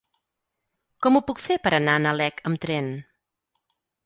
[1.05, 2.89] Com ho puc fer per anar a Nalec amb tren?